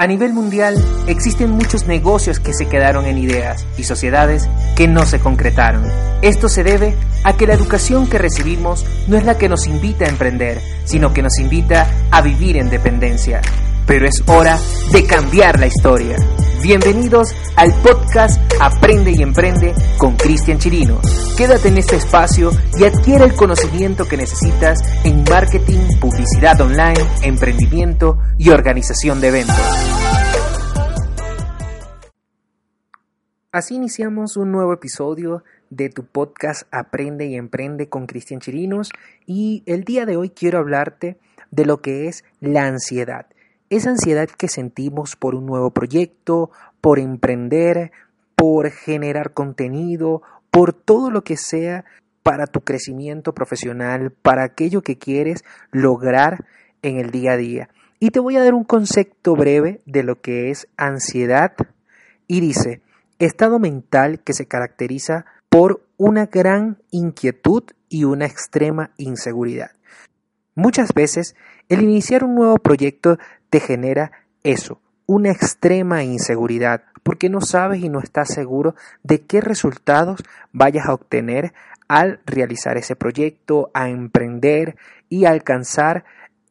[0.00, 5.04] A nivel mundial existen muchos negocios que se quedaron en ideas y sociedades que no
[5.04, 5.84] se concretaron.
[6.22, 10.06] Esto se debe a que la educación que recibimos no es la que nos invita
[10.06, 13.42] a emprender, sino que nos invita a vivir en dependencia.
[13.86, 14.58] Pero es hora
[14.90, 16.16] de cambiar la historia.
[16.62, 21.34] Bienvenidos al podcast Aprende y Emprende con Cristian Chirinos.
[21.38, 28.18] Quédate en este espacio y adquiere el conocimiento que necesitas en marketing, publicidad online, emprendimiento
[28.36, 29.56] y organización de eventos.
[33.50, 38.90] Así iniciamos un nuevo episodio de tu podcast Aprende y Emprende con Cristian Chirinos
[39.24, 41.16] y el día de hoy quiero hablarte
[41.50, 43.24] de lo que es la ansiedad
[43.70, 47.92] esa ansiedad que sentimos por un nuevo proyecto, por emprender,
[48.40, 51.84] por generar contenido, por todo lo que sea
[52.22, 56.46] para tu crecimiento profesional, para aquello que quieres lograr
[56.80, 57.68] en el día a día.
[57.98, 61.52] Y te voy a dar un concepto breve de lo que es ansiedad
[62.26, 62.80] y dice,
[63.18, 69.72] estado mental que se caracteriza por una gran inquietud y una extrema inseguridad.
[70.54, 71.36] Muchas veces
[71.68, 73.18] el iniciar un nuevo proyecto
[73.50, 74.12] te genera
[74.44, 74.80] eso,
[75.10, 80.94] una extrema inseguridad, porque no sabes y no estás seguro de qué resultados vayas a
[80.94, 81.52] obtener
[81.88, 84.76] al realizar ese proyecto, a emprender
[85.08, 86.04] y alcanzar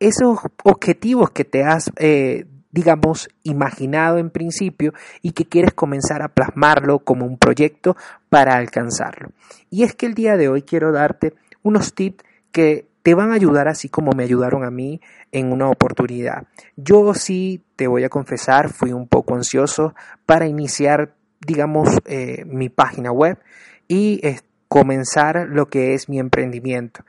[0.00, 6.28] esos objetivos que te has, eh, digamos, imaginado en principio y que quieres comenzar a
[6.28, 7.94] plasmarlo como un proyecto
[8.30, 9.32] para alcanzarlo.
[9.68, 13.34] Y es que el día de hoy quiero darte unos tips que te van a
[13.34, 15.00] ayudar así como me ayudaron a mí
[15.30, 16.48] en una oportunidad.
[16.74, 19.94] Yo sí, te voy a confesar, fui un poco ansioso
[20.26, 21.14] para iniciar,
[21.46, 23.38] digamos, eh, mi página web
[23.86, 24.20] y
[24.66, 27.04] comenzar lo que es mi emprendimiento.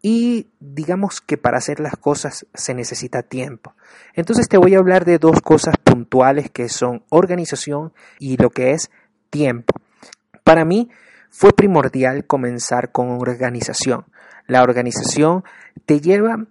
[0.00, 3.74] Y digamos que para hacer las cosas se necesita tiempo.
[4.14, 8.70] Entonces te voy a hablar de dos cosas puntuales que son organización y lo que
[8.70, 8.88] es
[9.30, 9.74] tiempo.
[10.44, 10.90] Para mí
[11.30, 14.04] fue primordial comenzar con organización.
[14.46, 15.44] La organización
[15.86, 16.46] te lleva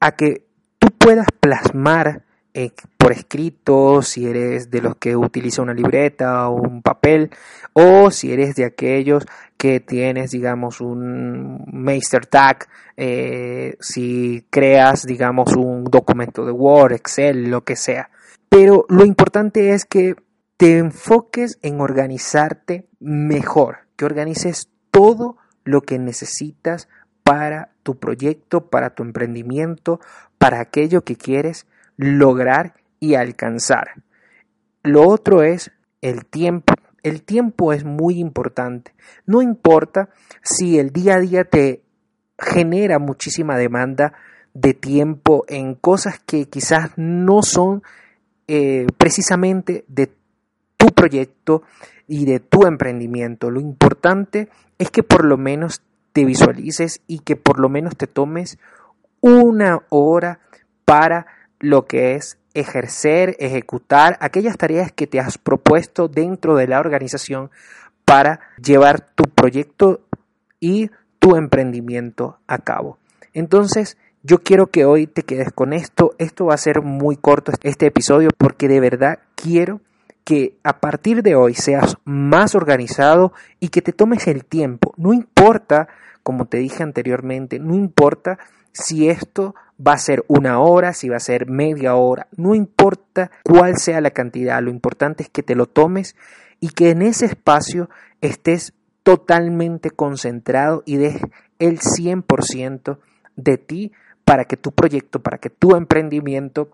[0.00, 0.46] a que
[0.78, 6.56] tú puedas plasmar eh, por escrito, si eres de los que utiliza una libreta o
[6.56, 7.30] un papel,
[7.72, 9.24] o si eres de aquellos
[9.56, 17.50] que tienes, digamos, un Master Tag, eh, si creas, digamos, un documento de Word, Excel,
[17.50, 18.10] lo que sea.
[18.48, 20.16] Pero lo importante es que
[20.60, 26.86] te enfoques en organizarte mejor, que organices todo lo que necesitas
[27.22, 30.00] para tu proyecto, para tu emprendimiento,
[30.36, 31.66] para aquello que quieres
[31.96, 34.02] lograr y alcanzar.
[34.82, 35.72] Lo otro es
[36.02, 36.74] el tiempo.
[37.02, 38.92] El tiempo es muy importante.
[39.24, 40.10] No importa
[40.42, 41.80] si el día a día te
[42.38, 44.12] genera muchísima demanda
[44.52, 47.82] de tiempo en cosas que quizás no son
[48.46, 50.19] eh, precisamente de
[50.80, 51.62] tu proyecto
[52.08, 53.50] y de tu emprendimiento.
[53.50, 54.48] Lo importante
[54.78, 55.82] es que por lo menos
[56.14, 58.58] te visualices y que por lo menos te tomes
[59.20, 60.40] una hora
[60.86, 61.26] para
[61.58, 67.50] lo que es ejercer, ejecutar aquellas tareas que te has propuesto dentro de la organización
[68.06, 70.00] para llevar tu proyecto
[70.60, 72.98] y tu emprendimiento a cabo.
[73.34, 76.14] Entonces, yo quiero que hoy te quedes con esto.
[76.18, 79.82] Esto va a ser muy corto este episodio porque de verdad quiero
[80.30, 84.94] que a partir de hoy seas más organizado y que te tomes el tiempo.
[84.96, 85.88] No importa,
[86.22, 88.38] como te dije anteriormente, no importa
[88.70, 93.32] si esto va a ser una hora, si va a ser media hora, no importa
[93.42, 96.14] cuál sea la cantidad, lo importante es que te lo tomes
[96.60, 97.90] y que en ese espacio
[98.20, 98.72] estés
[99.02, 101.20] totalmente concentrado y des
[101.58, 102.98] el 100%
[103.34, 103.90] de ti
[104.24, 106.70] para que tu proyecto, para que tu emprendimiento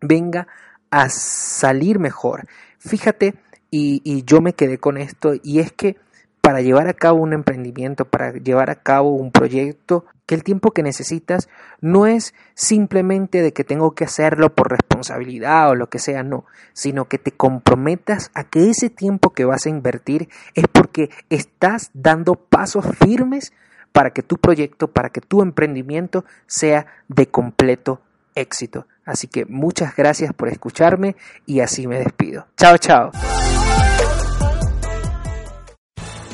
[0.00, 0.46] venga
[0.92, 2.46] a salir mejor.
[2.86, 3.34] Fíjate,
[3.68, 5.96] y, yo me quedé con esto, y es que
[6.40, 10.70] para llevar a cabo un emprendimiento, para llevar a cabo un proyecto, que el tiempo
[10.70, 11.48] que necesitas
[11.80, 16.44] no es simplemente de que tengo que hacerlo por responsabilidad o lo que sea, no,
[16.72, 21.90] sino que te comprometas a que ese tiempo que vas a invertir es porque estás
[21.92, 23.52] dando pasos firmes
[23.90, 28.00] para que tu proyecto, para que tu emprendimiento sea de completo
[28.36, 28.86] éxito.
[29.04, 31.16] Así que muchas gracias por escucharme
[31.46, 32.46] y así me despido.
[32.56, 33.10] Chao, chao.